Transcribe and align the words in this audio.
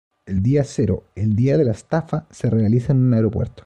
El 0.25 0.41
día 0.41 0.63
cero, 0.63 1.03
el 1.13 1.35
día 1.35 1.59
de 1.59 1.63
la 1.65 1.73
estafa 1.73 2.25
se 2.31 2.49
realiza 2.49 2.91
en 2.91 3.05
un 3.05 3.13
aeropuerto. 3.13 3.59